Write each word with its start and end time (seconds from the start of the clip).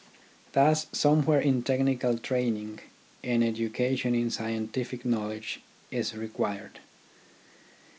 Thus 0.53 0.87
somewhere 0.91 1.39
in 1.39 1.61
technical 1.61 2.17
train 2.17 2.57
ing 2.57 2.79
an 3.23 3.43
education 3.43 4.15
in 4.15 4.31
scientific 4.31 5.05
knowledge 5.05 5.61
is 5.91 6.15
re 6.15 6.27
quired. 6.27 6.79